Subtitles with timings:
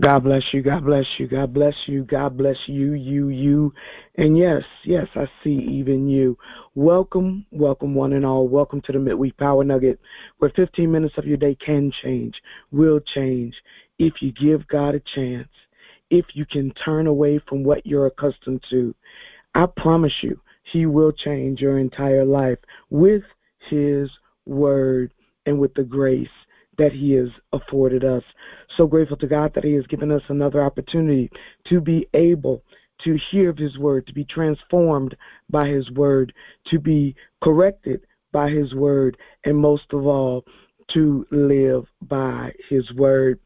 [0.00, 0.62] God bless you.
[0.62, 1.26] God bless you.
[1.28, 2.04] God bless you.
[2.04, 3.72] God bless you, you, you.
[4.16, 6.36] And yes, yes, I see even you.
[6.74, 8.48] Welcome, welcome, one and all.
[8.48, 10.00] Welcome to the Midweek Power Nugget,
[10.38, 13.54] where 15 minutes of your day can change, will change,
[13.98, 15.48] if you give God a chance,
[16.10, 18.94] if you can turn away from what you're accustomed to.
[19.54, 22.58] I promise you, He will change your entire life
[22.90, 23.22] with
[23.70, 24.10] His
[24.46, 25.12] Word
[25.46, 26.28] and with the grace
[26.82, 28.24] that He has afforded us.
[28.76, 31.30] So grateful to God that He has given us another opportunity
[31.68, 32.64] to be able
[33.04, 35.16] to hear of His word, to be transformed
[35.48, 36.32] by His word,
[36.70, 40.44] to be corrected by His word, and most of all,
[40.88, 43.38] to live by His word.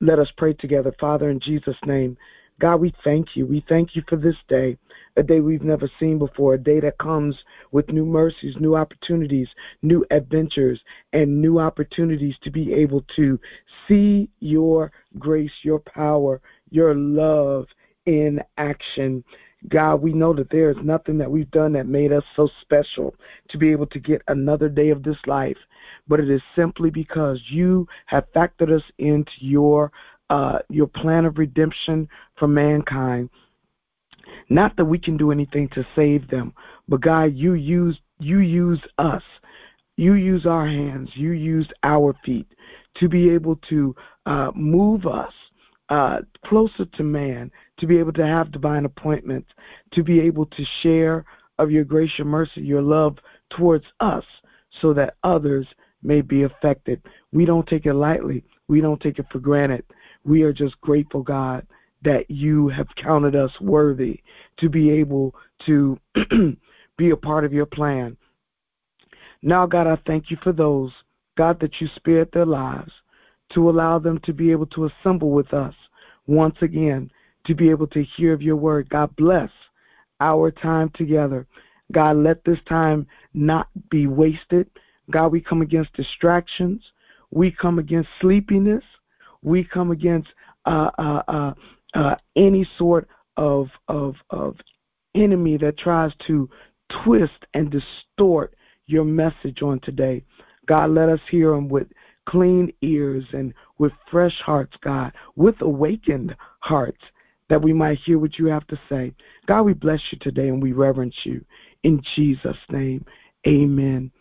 [0.00, 0.94] Let us pray together.
[1.00, 2.16] Father, in Jesus' name,
[2.60, 3.46] God, we thank you.
[3.46, 4.78] We thank you for this day,
[5.20, 7.36] a day we've never seen before, a day that comes
[7.72, 9.48] with new mercies, new opportunities,
[9.82, 10.80] new adventures,
[11.12, 13.38] and new opportunities to be able to
[13.86, 17.66] see your grace, your power, your love
[18.06, 19.22] in action.
[19.68, 23.14] God, we know that there is nothing that we've done that made us so special
[23.50, 25.58] to be able to get another day of this life,
[26.08, 29.92] but it is simply because you have factored us into your
[30.30, 33.28] uh, your plan of redemption for mankind.
[34.48, 36.52] Not that we can do anything to save them,
[36.88, 39.22] but God, you use you use us.
[39.96, 41.08] You use our hands.
[41.14, 42.46] You use our feet
[42.98, 43.94] to be able to
[44.26, 45.32] uh, move us
[45.90, 49.48] uh, closer to man, to be able to have divine appointments,
[49.92, 51.24] to be able to share
[51.58, 53.16] of your grace, your mercy, your love
[53.56, 54.24] towards us,
[54.80, 55.66] so that others
[56.02, 57.02] may be affected.
[57.32, 58.44] We don't take it lightly.
[58.68, 59.84] We don't take it for granted.
[60.24, 61.66] We are just grateful, God,
[62.02, 64.20] that you have counted us worthy
[64.58, 65.34] to be able
[65.66, 65.98] to
[66.96, 68.16] be a part of your plan.
[69.42, 70.92] Now, God, I thank you for those,
[71.36, 72.92] God, that you spared their lives
[73.54, 75.74] to allow them to be able to assemble with us
[76.26, 77.10] once again,
[77.46, 78.88] to be able to hear of your word.
[78.88, 79.50] God, bless
[80.20, 81.46] our time together.
[81.90, 84.68] God, let this time not be wasted.
[85.10, 86.82] God, we come against distractions.
[87.30, 88.84] We come against sleepiness.
[89.42, 90.28] We come against
[90.66, 91.54] uh, uh, uh,
[91.94, 94.56] uh, any sort of, of, of
[95.14, 96.48] enemy that tries to
[97.04, 98.54] twist and distort
[98.86, 100.24] your message on today.
[100.66, 101.88] God, let us hear them with
[102.28, 107.00] clean ears and with fresh hearts, God, with awakened hearts,
[107.48, 109.12] that we might hear what you have to say.
[109.46, 111.44] God, we bless you today and we reverence you.
[111.82, 113.04] In Jesus' name,
[113.46, 114.12] amen.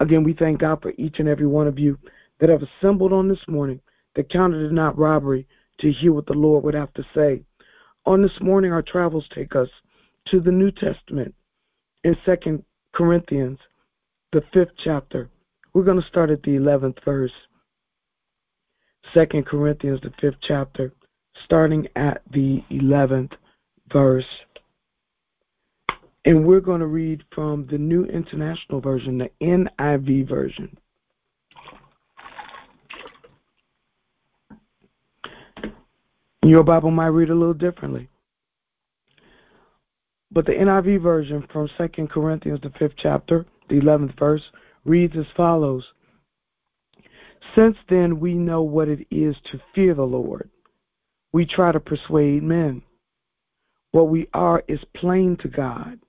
[0.00, 1.98] Again, we thank God for each and every one of you
[2.38, 3.80] that have assembled on this morning
[4.14, 5.46] that counted it not robbery
[5.78, 7.42] to hear what the Lord would have to say.
[8.06, 9.68] On this morning, our travels take us
[10.26, 11.34] to the New Testament
[12.04, 13.58] in Second Corinthians,
[14.32, 15.28] the fifth chapter.
[15.72, 17.32] We're going to start at the 11th verse.
[19.14, 20.92] Second Corinthians, the fifth chapter,
[21.44, 23.32] starting at the 11th
[23.90, 24.26] verse.
[26.24, 30.76] And we're going to read from the New International Version, the NIV version.
[36.48, 38.08] Your Bible might read a little differently.
[40.30, 44.42] But the NIV version from 2 Corinthians, the fifth chapter, the 11th verse,
[44.86, 45.84] reads as follows
[47.54, 50.48] Since then we know what it is to fear the Lord,
[51.34, 52.80] we try to persuade men.
[53.90, 56.00] What we are is plain to God,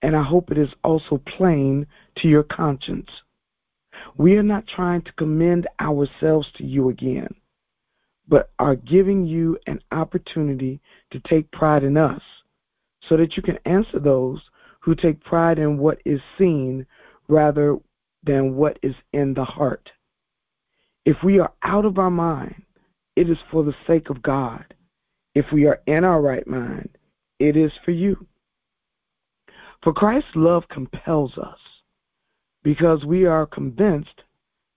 [0.00, 1.88] and I hope it is also plain
[2.18, 3.10] to your conscience.
[4.16, 7.34] We are not trying to commend ourselves to you again
[8.28, 12.22] but are giving you an opportunity to take pride in us
[13.08, 14.40] so that you can answer those
[14.80, 16.86] who take pride in what is seen
[17.28, 17.76] rather
[18.24, 19.90] than what is in the heart.
[21.04, 22.62] If we are out of our mind,
[23.16, 24.74] it is for the sake of God.
[25.34, 26.90] If we are in our right mind,
[27.38, 28.26] it is for you.
[29.82, 31.58] For Christ's love compels us
[32.62, 34.22] because we are convinced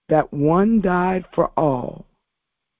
[0.08, 2.05] that one died for all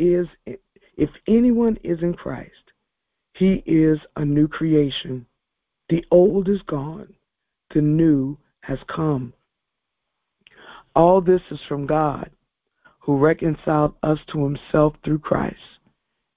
[0.00, 0.26] is
[0.96, 2.50] if anyone is in Christ,
[3.34, 5.26] he is a new creation.
[5.88, 7.12] The old is gone,
[7.74, 9.32] the new has come.
[10.94, 12.30] All this is from God,
[13.00, 15.56] who reconciled us to himself through Christ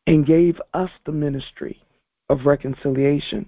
[0.08, 1.82] and gave us the ministry
[2.30, 3.46] of reconciliation.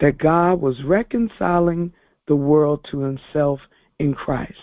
[0.00, 1.92] That God was reconciling
[2.28, 3.60] the world to himself
[3.98, 4.54] in Christ,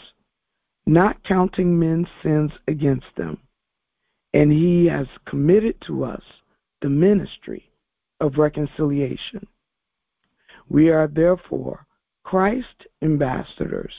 [0.85, 3.37] not counting men's sins against them.
[4.35, 6.21] And he has committed to us
[6.81, 7.71] the ministry
[8.19, 9.47] of reconciliation.
[10.67, 11.87] We are therefore
[12.23, 13.93] Christ ambassadors,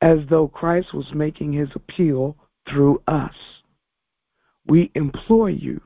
[0.00, 2.36] as though Christ was making his appeal
[2.68, 3.34] through us.
[4.66, 5.80] We implore you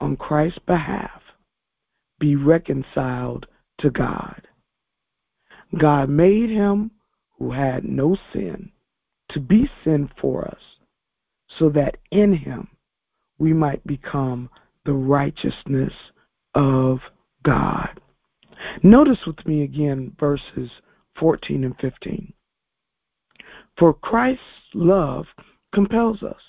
[0.00, 1.20] on Christ's behalf,
[2.18, 3.44] be reconciled
[3.80, 4.40] to God.
[5.78, 6.92] God made him
[7.38, 8.72] who had no sin
[9.32, 10.62] to be sin for us,
[11.58, 12.68] so that in him
[13.38, 14.48] we might become
[14.84, 15.92] the righteousness
[16.54, 16.98] of
[17.42, 18.00] God.
[18.82, 20.70] Notice with me again verses
[21.18, 22.32] 14 and 15.
[23.78, 24.40] For Christ's
[24.74, 25.26] love
[25.74, 26.40] compels us,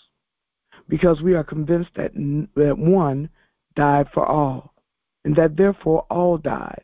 [0.88, 2.14] because we are convinced that,
[2.56, 3.30] that one
[3.76, 4.74] died for all,
[5.26, 6.84] and that therefore all died.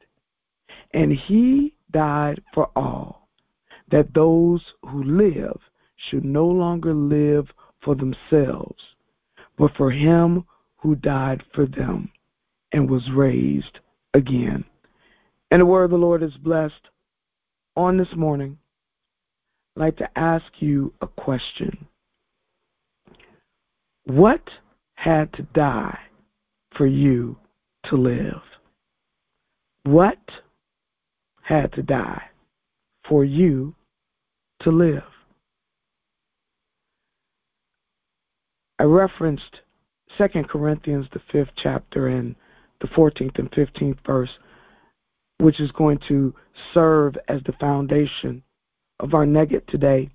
[0.94, 3.29] And he died for all,
[3.91, 5.57] that those who live
[6.09, 7.47] should no longer live
[7.83, 8.81] for themselves,
[9.57, 10.45] but for him
[10.77, 12.11] who died for them
[12.71, 13.79] and was raised
[14.13, 14.63] again.
[15.51, 16.73] And the word of the Lord is blessed.
[17.75, 18.57] On this morning,
[19.75, 21.88] I'd like to ask you a question.
[24.05, 24.41] What
[24.95, 26.00] had to die
[26.77, 27.38] for you
[27.89, 28.41] to live?
[29.83, 30.19] What
[31.44, 32.23] had to die
[33.07, 33.75] for you
[34.61, 35.03] to live?
[38.79, 39.61] I referenced
[40.17, 42.35] 2 Corinthians, the fifth chapter, and
[42.81, 44.29] the 14th and 15th verse
[45.39, 46.33] which is going to
[46.73, 48.41] serve as the foundation
[48.99, 50.09] of our nugget today.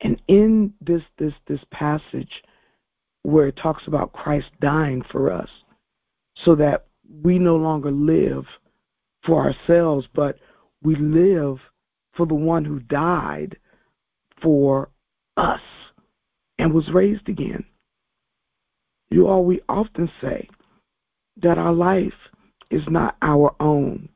[0.00, 2.42] And in this this this passage
[3.22, 5.48] where it talks about Christ dying for us
[6.44, 6.86] so that
[7.22, 8.44] we no longer live
[9.26, 10.38] for ourselves, but
[10.82, 11.58] we live
[12.16, 13.56] for the one who died
[14.42, 14.88] for
[15.36, 15.60] us
[16.60, 17.64] and was raised again.
[19.08, 20.46] You all, we often say
[21.42, 22.12] that our life
[22.70, 24.10] is not our own,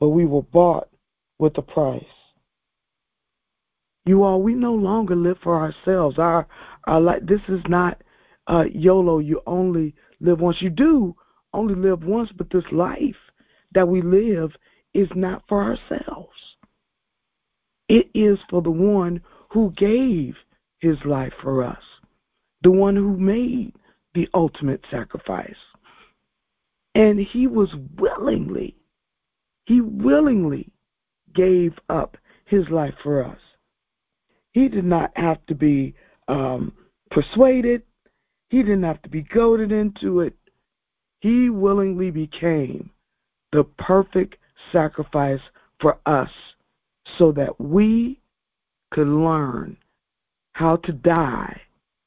[0.00, 0.88] but we were bought
[1.38, 2.02] with a price.
[4.06, 6.18] You all, we no longer live for ourselves.
[6.18, 6.46] Our,
[6.86, 8.02] our life, this is not
[8.46, 9.18] uh, YOLO.
[9.18, 10.56] You only live once.
[10.60, 11.14] You do
[11.52, 13.16] only live once, but this life
[13.74, 14.50] that we live
[14.94, 16.30] is not for ourselves.
[17.88, 19.20] It is for the one
[19.50, 20.34] who gave
[20.80, 21.82] his life for us,
[22.62, 23.72] the one who made
[24.14, 25.56] the ultimate sacrifice.
[26.94, 27.68] And he was
[27.98, 28.76] willingly,
[29.66, 30.70] he willingly
[31.34, 33.38] gave up his life for us.
[34.52, 35.94] He did not have to be
[36.28, 36.72] um,
[37.10, 37.82] persuaded,
[38.48, 40.34] he didn't have to be goaded into it.
[41.20, 42.90] He willingly became
[43.52, 44.36] the perfect
[44.72, 45.40] sacrifice
[45.80, 46.30] for us
[47.18, 48.20] so that we
[48.92, 49.76] could learn
[50.56, 51.60] how to die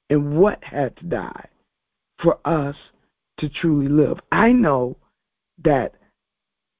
[0.10, 1.48] and what had to die
[2.20, 2.76] for us
[3.40, 4.18] to truly live.
[4.32, 4.98] I know
[5.64, 5.94] that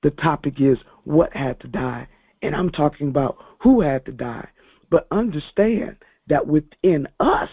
[0.02, 2.08] the topic is what had to die,
[2.42, 4.48] and I'm talking about who had to die.
[4.90, 7.50] But understand that within us,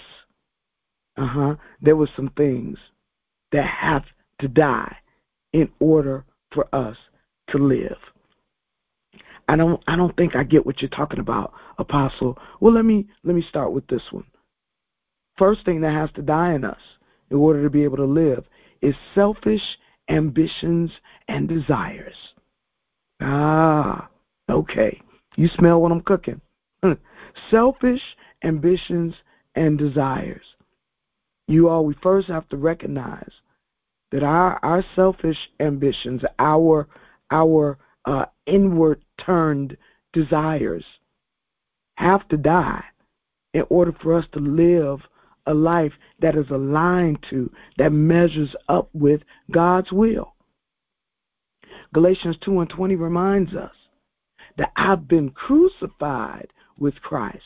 [1.19, 2.79] uh huh, there were some things
[3.53, 4.05] that have
[4.41, 4.96] to die
[5.53, 6.96] in order for us
[7.51, 7.99] to live.
[9.48, 12.38] I don't I don't think I get what you're talking about, apostle.
[12.60, 14.24] Well, let me let me start with this one.
[15.38, 16.81] First thing that has to die in us
[17.31, 18.44] in order to be able to live
[18.82, 19.62] is selfish
[20.08, 20.91] ambitions
[21.29, 22.17] and desires.
[23.20, 24.08] Ah,
[24.50, 25.00] okay.
[25.36, 26.41] You smell what I'm cooking.
[27.50, 28.03] selfish
[28.43, 29.15] ambitions
[29.55, 30.44] and desires.
[31.48, 33.31] You all, we first have to recognize
[34.10, 36.88] that our our selfish ambitions, our
[37.31, 39.77] our uh, inward turned
[40.13, 40.84] desires,
[41.96, 42.84] have to die
[43.53, 45.01] in order for us to live
[45.46, 49.20] a life that is aligned to, that measures up with
[49.53, 50.34] God's will.
[51.94, 53.72] Galatians 2 and 20 reminds us
[54.58, 56.48] that I've been crucified
[56.79, 57.43] with Christ.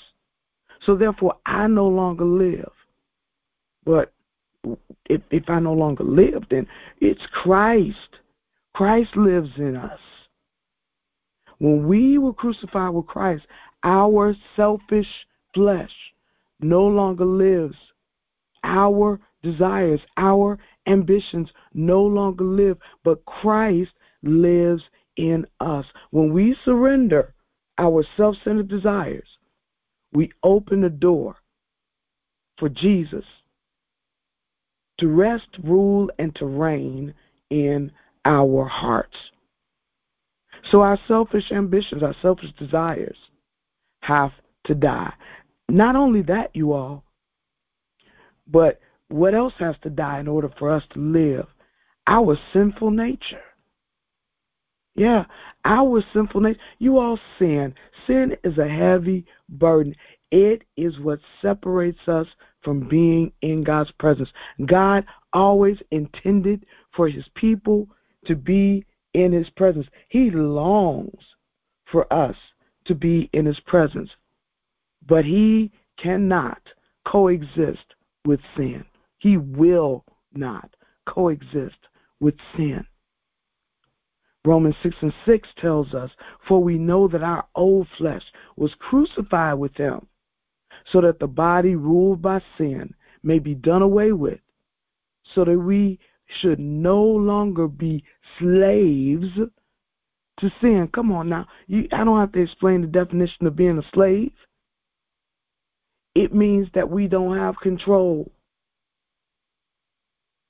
[0.86, 2.72] So therefore, I no longer live.
[3.84, 4.12] But
[5.08, 6.66] if, if I no longer live, then
[7.00, 7.96] it's Christ.
[8.74, 10.00] Christ lives in us.
[11.60, 13.44] When we were crucified with Christ,
[13.84, 15.92] our selfish flesh
[16.60, 17.76] no longer lives
[18.64, 24.82] our desires, our ambitions no longer live, but Christ lives
[25.16, 25.86] in us.
[26.10, 27.34] When we surrender
[27.78, 29.28] our self centered desires,
[30.12, 31.36] we open the door
[32.58, 33.24] for Jesus
[34.98, 37.14] to rest, rule, and to reign
[37.48, 37.92] in
[38.24, 39.16] our hearts.
[40.70, 43.16] So our selfish ambitions, our selfish desires
[44.02, 44.30] have
[44.66, 45.12] to die.
[45.68, 47.04] Not only that, you all,
[48.46, 51.46] but what else has to die in order for us to live?
[52.06, 53.42] Our sinful nature.
[54.94, 55.24] Yeah,
[55.64, 56.60] our sinful nature.
[56.78, 57.74] You all sin.
[58.06, 59.94] Sin is a heavy burden.
[60.30, 62.26] It is what separates us
[62.62, 64.28] from being in God's presence.
[64.66, 67.88] God always intended for his people
[68.26, 69.86] to be in his presence.
[70.08, 71.22] He longs
[71.90, 72.36] for us
[72.86, 74.10] to be in his presence,
[75.06, 75.70] but he
[76.02, 76.60] cannot
[77.06, 78.84] coexist with sin.
[79.18, 80.70] He will not
[81.06, 81.76] coexist
[82.20, 82.84] with sin.
[84.44, 86.10] Romans 6 and 6 tells us,
[86.48, 88.22] For we know that our old flesh
[88.56, 90.06] was crucified with him,
[90.92, 94.40] so that the body ruled by sin may be done away with,
[95.34, 95.98] so that we
[96.40, 98.04] should no longer be
[98.38, 99.26] slaves
[100.40, 100.88] to sin.
[100.94, 101.46] Come on now.
[101.66, 104.32] You, I don't have to explain the definition of being a slave.
[106.14, 108.30] It means that we don't have control.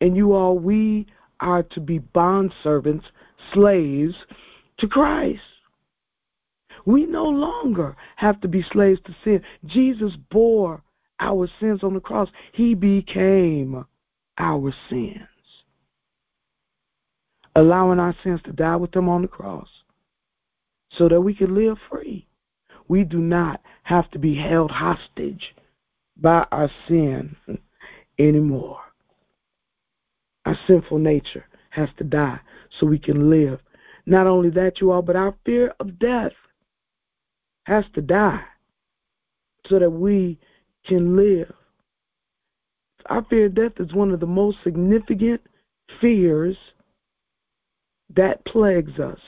[0.00, 1.06] And you all, we
[1.40, 3.04] are to be bond servants,
[3.52, 4.14] slaves
[4.78, 5.40] to Christ.
[6.86, 9.42] We no longer have to be slaves to sin.
[9.66, 10.82] Jesus bore
[11.20, 12.28] our sins on the cross.
[12.54, 13.84] He became
[14.38, 15.28] our sins,
[17.56, 19.68] allowing our sins to die with him on the cross
[20.98, 22.26] so that we can live free.
[22.88, 25.54] We do not have to be held hostage
[26.16, 27.36] by our sin
[28.18, 28.78] anymore.
[30.46, 32.40] Our sinful nature has to die
[32.78, 33.60] so we can live.
[34.06, 36.32] Not only that, you all, but our fear of death
[37.64, 38.42] has to die
[39.68, 40.38] so that we
[40.86, 41.52] can live.
[43.06, 45.40] Our fear of death is one of the most significant
[46.00, 46.56] fears
[48.16, 49.18] that plagues us.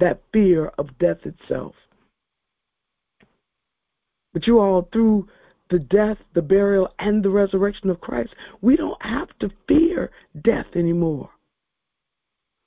[0.00, 1.74] That fear of death itself.
[4.32, 5.28] But you all, through
[5.70, 10.10] the death, the burial, and the resurrection of Christ, we don't have to fear
[10.42, 11.30] death anymore.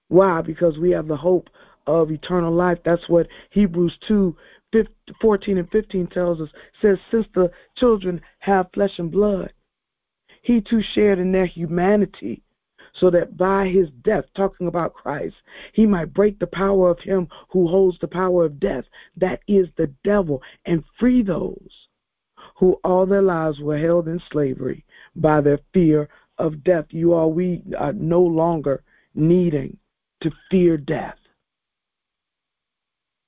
[0.08, 0.42] Why?
[0.42, 1.50] Because we have the hope
[1.86, 2.80] of eternal life.
[2.84, 4.36] That's what Hebrews 2
[5.22, 6.50] 14 and 15 tells us.
[6.82, 9.54] says, Since the children have flesh and blood,
[10.42, 12.44] he too shared in their humanity,
[13.00, 15.36] so that by his death, talking about Christ,
[15.74, 18.86] he might break the power of him who holds the power of death,
[19.18, 21.70] that is the devil, and free those
[22.60, 24.84] who all their lives were held in slavery
[25.16, 26.86] by their fear of death.
[26.90, 29.78] You are we are no longer needing
[30.22, 31.18] to fear death.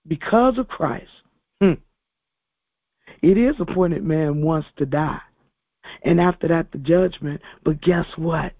[0.08, 1.10] Because of Christ,
[1.62, 1.74] hmm,
[3.22, 5.20] it is appointed man wants to die.
[6.04, 7.42] And after that, the judgment.
[7.64, 8.54] But guess what?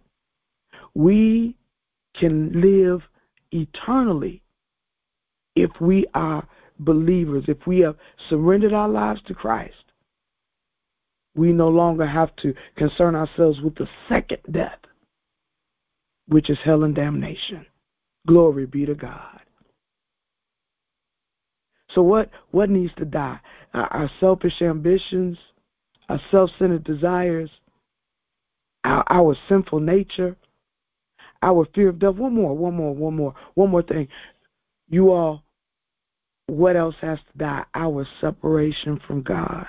[1.00, 1.56] We
[2.20, 3.02] can live
[3.52, 4.42] eternally
[5.56, 6.48] if we are
[6.80, 7.96] believers, if we have
[8.30, 9.76] surrendered our lives to Christ
[11.40, 14.80] we no longer have to concern ourselves with the second death,
[16.28, 17.66] which is hell and damnation.
[18.28, 19.40] Glory be to God.
[21.96, 23.40] So what what needs to die?
[23.74, 25.38] Our selfish ambitions,
[26.10, 27.50] our self-centered desires,
[28.84, 30.36] our, our sinful nature,
[31.42, 32.16] our fear of death.
[32.16, 34.08] One more, one more, one more, one more thing.
[34.90, 35.44] You all,
[36.48, 37.64] what else has to die?
[37.76, 39.68] Our separation from God.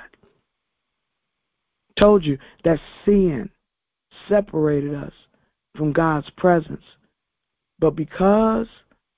[1.97, 3.51] Told you that sin
[4.29, 5.13] separated us
[5.77, 6.85] from God's presence.
[7.79, 8.67] But because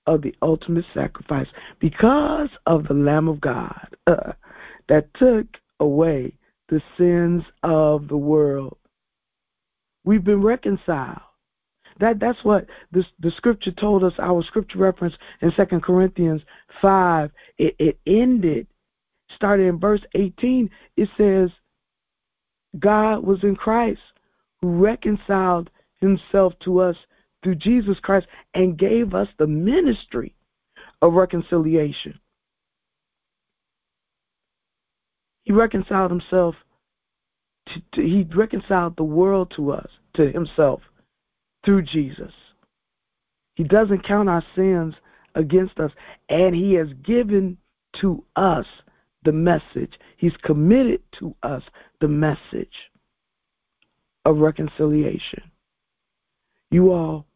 [0.07, 1.47] of the ultimate sacrifice,
[1.81, 4.33] because of the Lamb of God uh,
[4.89, 5.47] that took
[5.81, 6.35] away
[6.69, 8.77] the sins of the world,
[10.05, 11.21] we've been reconciled.
[12.03, 14.13] That that's what this, the scripture told us.
[14.19, 16.43] Our scripture reference in Second Corinthians
[16.83, 17.31] five.
[17.59, 18.67] It, it ended,
[19.37, 20.69] started in verse eighteen.
[20.97, 21.51] It says,
[22.79, 24.01] God was in Christ,
[24.61, 26.97] who reconciled himself to us
[27.45, 30.35] through Jesus Christ and gave us the ministry
[31.03, 32.19] of reconciliation.
[35.45, 36.57] He reconciled himself,
[37.69, 40.81] to, to, he reconciled the world to us, to himself,
[41.65, 42.33] through Jesus.
[43.55, 44.95] He doesn't count our sins
[45.35, 45.91] against us,
[46.29, 47.57] and he has given
[48.01, 48.67] to us
[49.25, 49.93] the message.
[50.17, 51.63] He's committed to us
[52.01, 52.73] the message
[54.25, 55.43] of reconciliation.
[56.71, 57.27] You all,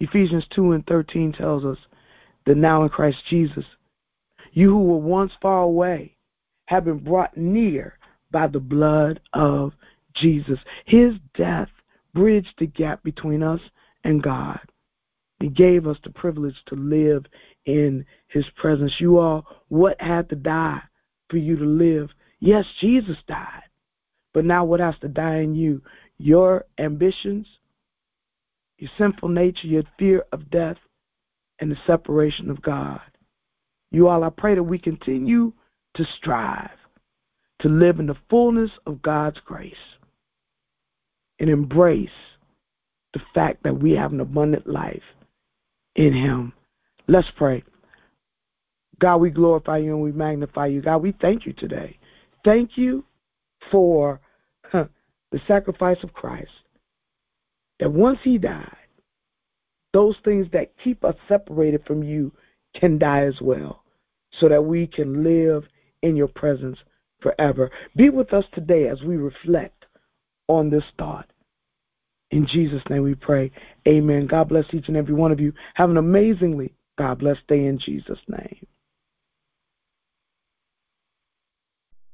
[0.00, 1.78] Ephesians 2 and 13 tells us
[2.46, 3.64] that now in Christ Jesus,
[4.52, 6.16] you who were once far away
[6.66, 7.98] have been brought near
[8.30, 9.72] by the blood of
[10.14, 10.58] Jesus.
[10.86, 11.68] His death
[12.14, 13.60] bridged the gap between us
[14.04, 14.60] and God.
[15.40, 17.26] He gave us the privilege to live
[17.66, 19.00] in His presence.
[19.00, 20.80] You all, what had to die
[21.28, 22.10] for you to live?
[22.40, 23.62] Yes, Jesus died.
[24.32, 25.82] But now what has to die in you?
[26.18, 27.46] Your ambitions,
[28.78, 30.76] your sinful nature, your fear of death,
[31.60, 33.00] and the separation of God.
[33.90, 35.52] You all, I pray that we continue
[35.96, 36.70] to strive
[37.60, 39.74] to live in the fullness of God's grace
[41.44, 42.08] and embrace
[43.12, 45.02] the fact that we have an abundant life
[45.94, 46.54] in Him.
[47.06, 47.62] Let's pray.
[48.98, 50.80] God, we glorify you and we magnify you.
[50.80, 51.98] God, we thank you today.
[52.46, 53.04] Thank you
[53.70, 54.22] for
[54.72, 54.86] huh,
[55.32, 56.48] the sacrifice of Christ.
[57.78, 58.74] That once He died,
[59.92, 62.32] those things that keep us separated from you
[62.80, 63.82] can die as well,
[64.40, 65.64] so that we can live
[66.00, 66.78] in your presence
[67.20, 67.70] forever.
[67.94, 69.84] Be with us today as we reflect
[70.48, 71.26] on this thought.
[72.34, 73.52] In Jesus' name we pray.
[73.86, 74.26] Amen.
[74.26, 75.52] God bless each and every one of you.
[75.74, 78.66] Have an amazingly God bless day in Jesus' name.